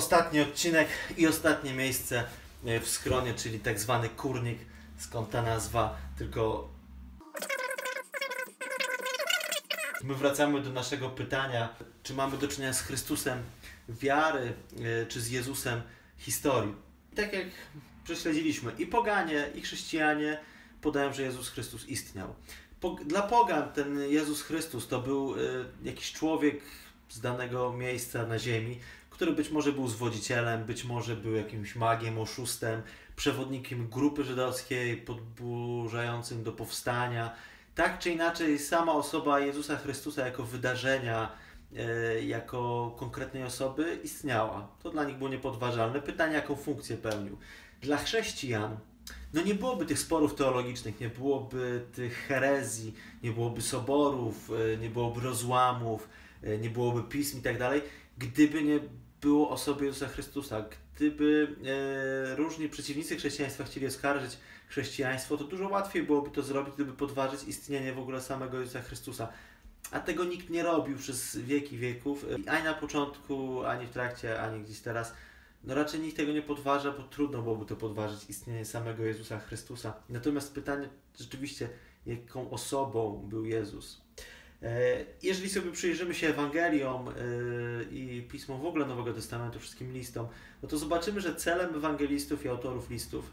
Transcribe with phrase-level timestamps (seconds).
[0.00, 2.24] ostatni odcinek i ostatnie miejsce
[2.64, 4.58] e, w skronie, czyli tak zwany kurnik,
[4.98, 6.68] skąd ta nazwa, tylko
[10.04, 11.68] my wracamy do naszego pytania,
[12.02, 13.42] czy mamy do czynienia z Chrystusem
[13.88, 14.52] wiary,
[15.02, 15.82] e, czy z Jezusem
[16.18, 16.74] historii.
[17.16, 17.46] Tak jak
[18.04, 20.40] prześledziliśmy, i poganie, i chrześcijanie
[20.80, 22.34] podają, że Jezus Chrystus istniał.
[23.06, 25.38] Dla pogan ten Jezus Chrystus to był e,
[25.84, 26.60] jakiś człowiek
[27.08, 28.80] z danego miejsca na ziemi,
[29.20, 32.82] który być może był zwodzicielem, być może był jakimś magiem, oszustem,
[33.16, 37.34] przewodnikiem grupy żydowskiej podburzającym do powstania.
[37.74, 41.32] Tak czy inaczej, sama osoba Jezusa Chrystusa jako wydarzenia,
[41.76, 44.68] e, jako konkretnej osoby istniała.
[44.82, 46.02] To dla nich było niepodważalne.
[46.02, 47.38] Pytanie, jaką funkcję pełnił.
[47.82, 48.76] Dla chrześcijan
[49.34, 54.90] no nie byłoby tych sporów teologicznych, nie byłoby tych herezji, nie byłoby soborów, e, nie
[54.90, 56.08] byłoby rozłamów,
[56.42, 57.82] e, nie byłoby pism i tak dalej,
[58.18, 58.80] gdyby nie
[59.20, 60.64] było osoby Jezusa Chrystusa.
[60.96, 61.56] Gdyby
[62.32, 64.36] e, różni przeciwnicy chrześcijaństwa chcieli oskarżyć
[64.68, 69.28] chrześcijaństwo, to dużo łatwiej byłoby to zrobić, gdyby podważyć istnienie w ogóle samego Jezusa Chrystusa.
[69.90, 74.64] A tego nikt nie robił przez wieki wieków, ani na początku, ani w trakcie, ani
[74.64, 75.14] gdzieś teraz.
[75.64, 79.94] No raczej nikt tego nie podważa, bo trudno byłoby to podważyć istnienie samego Jezusa Chrystusa.
[80.08, 81.68] Natomiast pytanie rzeczywiście,
[82.06, 84.00] jaką osobą był Jezus?
[84.62, 87.12] E, jeżeli sobie przyjrzymy się Ewangeliom e,
[87.90, 90.26] i pismom w ogóle Nowego Testamentu, wszystkim listom,
[90.62, 93.30] no to zobaczymy, że celem ewangelistów i autorów listów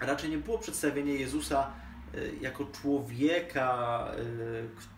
[0.00, 1.72] raczej nie było przedstawienie Jezusa
[2.14, 4.04] e, jako człowieka,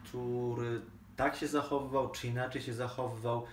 [0.05, 0.81] który
[1.17, 3.47] tak się zachowywał, czy inaczej się zachowywał.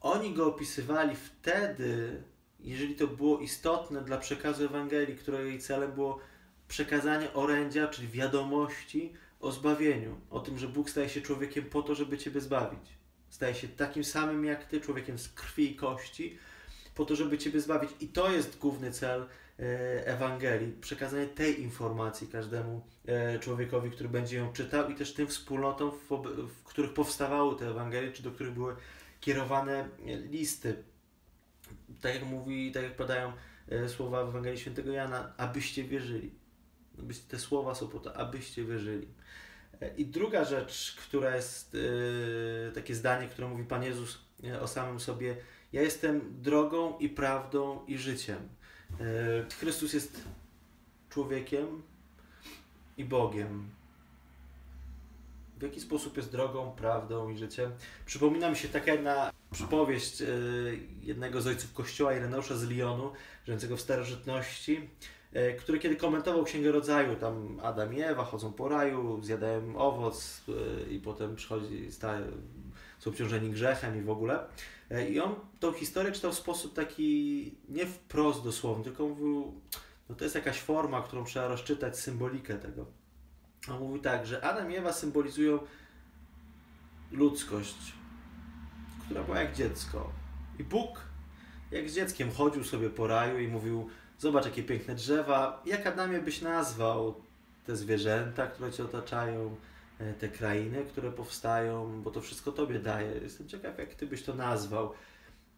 [0.00, 2.22] Oni go opisywali wtedy,
[2.60, 6.18] jeżeli to było istotne dla przekazu Ewangelii, której celem było
[6.68, 11.94] przekazanie orędzia, czyli wiadomości, o zbawieniu, o tym, że Bóg staje się człowiekiem po to,
[11.94, 12.98] żeby Ciebie zbawić.
[13.28, 16.38] Staje się takim samym jak Ty, człowiekiem z krwi i kości,
[16.94, 17.90] po to, żeby Ciebie zbawić.
[18.00, 24.36] I to jest główny cel e, Ewangelii, przekazanie tej informacji każdemu e, człowiekowi, który będzie
[24.36, 28.76] ją czytał i też tym wspólnotom, w, których powstawały te Ewangelie, czy do których były
[29.20, 29.88] kierowane
[30.30, 30.84] listy.
[32.00, 33.32] Tak jak mówi, tak jak padają
[33.68, 36.37] e, słowa w Ewangelii Świętego Jana, abyście wierzyli.
[37.28, 39.08] Te słowa są po to, abyście wierzyli.
[39.96, 45.00] I druga rzecz, która jest yy, takie zdanie, które mówi Pan Jezus e, o samym
[45.00, 45.36] sobie:
[45.72, 48.48] Ja jestem drogą i prawdą i życiem.
[49.60, 50.22] Chrystus jest
[51.10, 51.82] człowiekiem
[52.96, 53.70] i Bogiem.
[55.58, 57.72] W jaki sposób jest drogą, prawdą i życiem?
[58.06, 60.22] Przypomina mi się taka jedna przypowieść
[61.02, 63.12] jednego z ojców kościoła, Ireneusza z Lyonu,
[63.44, 65.17] żyjącego w starożytności E,
[65.58, 70.90] który kiedy komentował Księgę Rodzaju, tam Adam i Ewa chodzą po raju, zjadają owoc e,
[70.90, 72.26] i potem przychodzi, staje,
[72.98, 74.46] są obciążeni grzechem i w ogóle.
[74.90, 79.60] E, I on tą historię czytał w sposób taki nie wprost dosłowny, tylko mówił,
[80.08, 82.86] no to jest jakaś forma, którą trzeba rozczytać, symbolikę tego.
[83.70, 85.58] On mówi tak, że Adam i Ewa symbolizują
[87.12, 87.92] ludzkość,
[89.04, 90.12] która była jak dziecko.
[90.58, 91.08] I Bóg
[91.70, 95.62] jak z dzieckiem chodził sobie po raju i mówił, Zobacz, jakie piękne drzewa.
[95.66, 97.14] Jak Adamie byś nazwał
[97.66, 99.56] te zwierzęta, które cię otaczają,
[99.98, 103.10] e, te krainy, które powstają, bo to wszystko tobie daje.
[103.22, 104.92] Jestem ciekaw, jak ty byś to nazwał.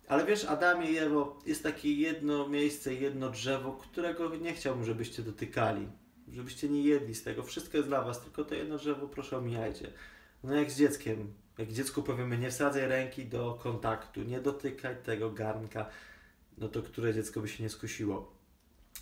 [0.09, 5.23] Ale wiesz, Adamie i Ewo, jest takie jedno miejsce, jedno drzewo, którego nie chciałbym, żebyście
[5.23, 5.89] dotykali.
[6.33, 7.43] Żebyście nie jedli z tego.
[7.43, 9.93] Wszystko jest dla was, tylko to jedno drzewo proszę omijajcie.
[10.45, 11.33] No jak z dzieckiem.
[11.59, 15.87] Jak dziecku powiemy, nie wsadzaj ręki do kontaktu, nie dotykaj tego garnka,
[16.59, 18.40] no to które dziecko by się nie skusiło.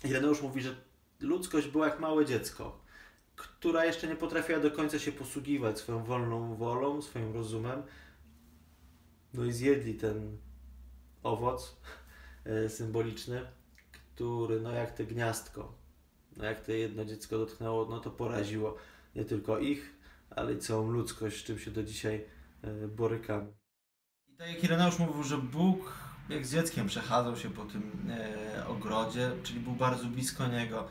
[0.03, 0.75] Ireneusz mówi, że
[1.19, 2.81] ludzkość była jak małe dziecko,
[3.35, 7.83] która jeszcze nie potrafiła do końca się posługiwać swoją wolną wolą, swoim rozumem.
[9.33, 10.37] No i zjedli ten
[11.23, 11.77] owoc
[12.45, 13.45] e, symboliczny,
[13.91, 15.73] który, no jak te gniazdko,
[16.37, 18.75] no jak to jedno dziecko dotknęło, no to poraziło
[19.15, 19.95] nie tylko ich,
[20.29, 22.25] ale i całą ludzkość, z czym się do dzisiaj
[22.61, 23.53] e, borykamy.
[24.27, 28.67] I tak jak Ireneusz mówił, że Bóg jak z dzieckiem przechadzał się po tym e,
[28.67, 30.87] ogrodzie, czyli był bardzo blisko niego.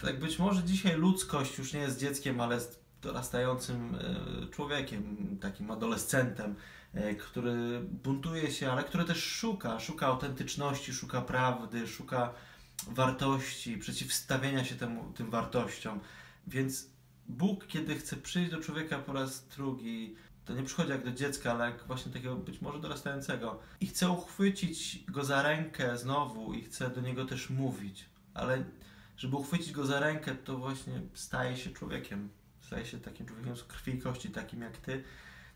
[0.00, 5.70] Tak być może dzisiaj ludzkość już nie jest dzieckiem, ale jest dorastającym e, człowiekiem, takim
[5.70, 6.54] adolescentem,
[6.94, 12.34] e, który buntuje się, ale który też szuka, szuka autentyczności, szuka prawdy, szuka
[12.86, 16.00] wartości, przeciwstawienia się temu, tym wartościom.
[16.46, 16.86] Więc
[17.28, 20.14] Bóg, kiedy chce przyjść do człowieka po raz drugi,
[20.48, 23.58] to nie przychodzi jak do dziecka, ale jak właśnie takiego być może dorastającego.
[23.80, 28.64] I chcę uchwycić go za rękę znowu i chcę do niego też mówić, ale
[29.16, 32.28] żeby uchwycić go za rękę, to właśnie staje się człowiekiem.
[32.60, 35.04] Staje się takim człowiekiem z krwi i kości, takim jak ty,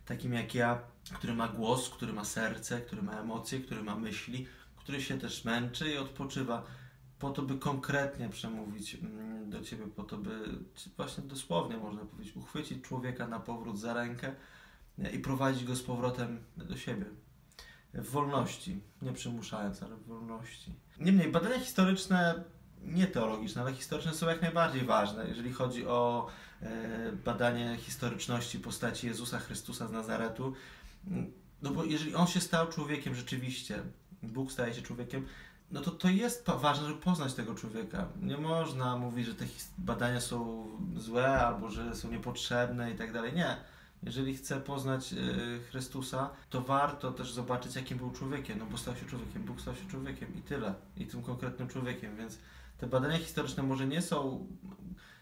[0.05, 0.81] takim jak ja,
[1.15, 4.47] który ma głos, który ma serce, który ma emocje, który ma myśli,
[4.77, 6.67] który się też męczy i odpoczywa,
[7.19, 10.31] po to, by konkretnie przemówić mm, do Ciebie, po to, by
[10.97, 14.35] właśnie dosłownie można powiedzieć, uchwycić człowieka na powrót za rękę
[15.12, 17.05] i prowadzić go z powrotem do siebie.
[17.94, 20.75] W wolności, nie przymuszając, ale w wolności.
[21.00, 22.44] Niemniej, badania historyczne,
[22.83, 26.29] nie teologiczne, ale historyczne są jak najbardziej ważne, jeżeli chodzi o
[26.62, 30.55] e, badanie historyczności postaci Jezusa Chrystusa z Nazaretu.
[31.62, 33.83] No bo jeżeli On się stał człowiekiem rzeczywiście,
[34.23, 35.27] Bóg staje się człowiekiem,
[35.71, 38.09] no to to jest ważne, żeby poznać tego człowieka.
[38.21, 39.44] Nie można mówić, że te
[39.79, 40.67] badania są
[40.97, 43.33] złe albo że są niepotrzebne i tak dalej.
[43.33, 43.56] Nie.
[44.02, 45.16] Jeżeli chcę poznać y,
[45.70, 49.75] Chrystusa, to warto też zobaczyć, jakim był człowiekiem, no bo stał się człowiekiem, Bóg stał
[49.75, 50.75] się człowiekiem i tyle.
[50.96, 52.38] I tym konkretnym człowiekiem, więc
[52.78, 54.46] te badania historyczne może nie są,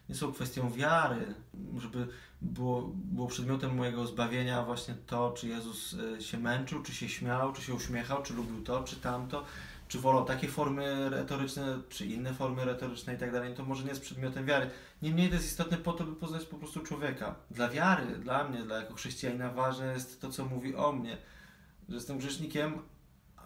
[0.08, 1.34] nie są kwestią wiary,
[1.78, 2.08] żeby
[2.42, 7.52] było, było przedmiotem mojego zbawienia właśnie to, czy Jezus y, się męczył, czy się śmiał,
[7.52, 9.44] czy się uśmiechał, czy lubił to, czy tamto
[9.90, 13.88] czy wolą takie formy retoryczne, czy inne formy retoryczne i tak dalej, to może nie
[13.88, 14.70] jest przedmiotem wiary.
[15.02, 17.34] Niemniej to jest istotne po to, by poznać po prostu człowieka.
[17.50, 21.16] Dla wiary, dla mnie, dla jako chrześcijanina ważne jest to, co mówi o mnie,
[21.88, 22.78] że jestem grzesznikiem,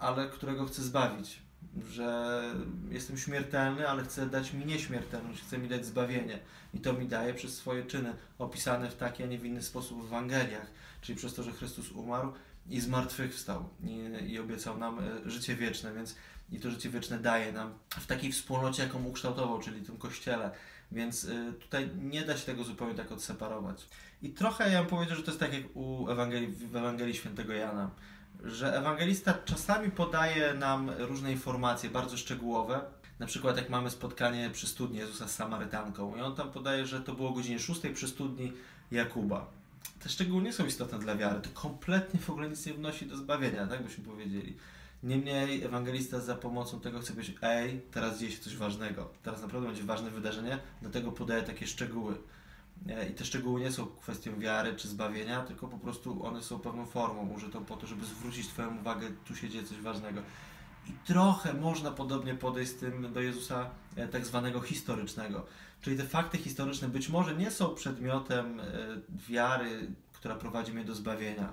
[0.00, 1.42] ale którego chcę zbawić,
[1.88, 2.40] że
[2.90, 6.38] jestem śmiertelny, ale chcę dać mi nieśmiertelność, chcę mi dać zbawienie
[6.74, 10.02] i to mi daje przez swoje czyny, opisane w taki, a nie w inny sposób
[10.02, 10.66] w Ewangeliach,
[11.00, 12.32] czyli przez to, że Chrystus umarł
[12.70, 16.16] i zmartwychwstał i, i obiecał nam e, życie wieczne, więc
[16.52, 20.50] i to życie wieczne daje nam w takiej wspólnocie, jaką ukształtował, czyli tym kościele.
[20.92, 23.86] Więc y, tutaj nie da się tego zupełnie tak odseparować.
[24.22, 27.52] I trochę ja bym powiedział, że to jest tak jak u Ewangelii, w Ewangelii Świętego
[27.52, 27.90] Jana,
[28.44, 32.80] że ewangelista czasami podaje nam różne informacje bardzo szczegółowe.
[33.18, 37.00] Na przykład jak mamy spotkanie przy studni Jezusa z Samarytanką i on tam podaje, że
[37.00, 38.52] to było o godzinie 6 przy studni
[38.90, 39.46] Jakuba.
[40.02, 43.16] Te szczegóły nie są istotne dla wiary, to kompletnie w ogóle nic nie wnosi do
[43.16, 44.56] zbawienia, tak byśmy powiedzieli.
[45.02, 49.66] Niemniej ewangelista za pomocą tego chce powiedzieć, ej, teraz dzieje się coś ważnego, teraz naprawdę
[49.66, 52.14] będzie ważne wydarzenie, dlatego podaje takie szczegóły.
[53.10, 56.86] I te szczegóły nie są kwestią wiary czy zbawienia, tylko po prostu one są pewną
[56.86, 60.20] formą użytą po to, żeby zwrócić Twoją uwagę, tu się dzieje coś ważnego.
[60.86, 63.70] I trochę można podobnie podejść z tym do Jezusa
[64.12, 65.46] tak zwanego historycznego.
[65.80, 68.64] Czyli te fakty historyczne być może nie są przedmiotem e,
[69.28, 71.52] wiary, która prowadzi mnie do zbawienia,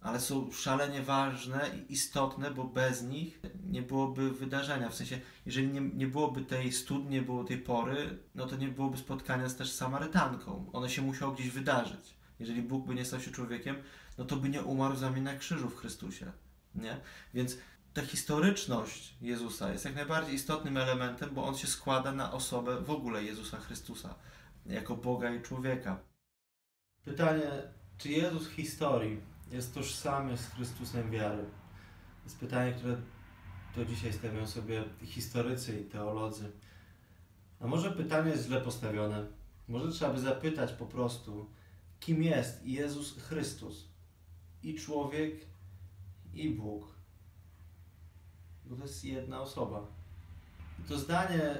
[0.00, 3.40] ale są szalenie ważne i istotne, bo bez nich
[3.70, 4.88] nie byłoby wydarzenia.
[4.88, 8.68] W sensie, jeżeli nie, nie byłoby tej studni, nie było tej pory, no to nie
[8.68, 10.70] byłoby spotkania z też Samarytanką.
[10.72, 12.14] One się musiało gdzieś wydarzyć.
[12.40, 13.76] Jeżeli Bóg by nie stał się człowiekiem,
[14.18, 16.32] no to by nie umarł za mnie na krzyżu w Chrystusie.
[16.74, 16.96] Nie?
[17.34, 17.56] Więc
[18.00, 22.90] ta historyczność Jezusa jest jak najbardziej istotnym elementem, bo on się składa na osobę w
[22.90, 24.14] ogóle Jezusa Chrystusa,
[24.66, 26.00] jako Boga i człowieka.
[27.04, 27.50] Pytanie,
[27.98, 29.20] czy Jezus w historii
[29.52, 31.44] jest tożsamy z Chrystusem wiary?
[32.24, 32.96] Jest pytanie, które
[33.74, 36.52] to dzisiaj stawiają sobie historycy i teolodzy.
[37.60, 39.26] A może pytanie jest źle postawione?
[39.68, 41.50] Może trzeba by zapytać po prostu,
[42.00, 43.88] kim jest Jezus Chrystus?
[44.62, 45.46] I człowiek,
[46.34, 46.99] i Bóg.
[48.70, 49.86] Bo to jest jedna osoba.
[50.88, 51.56] To zdanie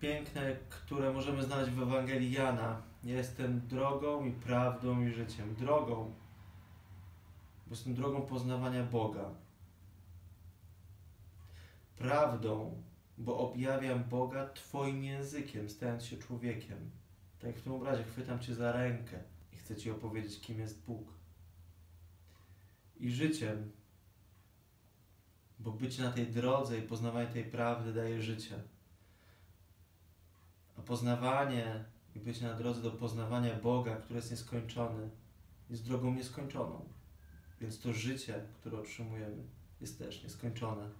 [0.00, 2.82] piękne, które możemy znaleźć w Ewangelii Jana.
[3.04, 5.54] Jestem drogą i prawdą i życiem.
[5.54, 6.12] Drogą
[7.70, 9.30] bo jestem drogą poznawania Boga.
[11.96, 12.82] Prawdą,
[13.18, 16.90] bo objawiam Boga Twoim językiem, stając się człowiekiem.
[17.38, 20.84] Tak jak w tym obrazie, chwytam Cię za rękę i chcę Ci opowiedzieć, kim jest
[20.84, 21.08] Bóg.
[22.96, 23.72] I życiem,
[25.60, 28.62] bo bycie na tej drodze i poznawanie tej prawdy daje życie.
[30.78, 35.10] A poznawanie i bycie na drodze do poznawania Boga, który jest nieskończony,
[35.70, 36.88] jest drogą nieskończoną.
[37.60, 39.42] Więc to życie, które otrzymujemy,
[39.80, 40.90] jest też nieskończone.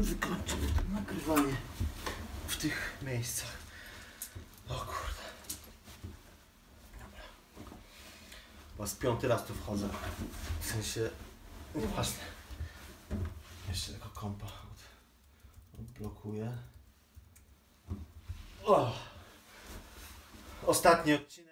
[0.00, 1.56] Wykończymy to nagrywanie
[2.48, 3.56] w tych miejscach.
[4.68, 5.25] O kurde.
[8.78, 9.88] Was piąty raz tu wchodzę.
[10.60, 11.10] W sensie,
[11.74, 12.24] nieważne.
[13.68, 14.46] Jeszcze tylko kompa
[15.80, 16.56] odblokuję.
[18.64, 18.92] Oh.
[20.66, 21.45] Ostatni odcinek.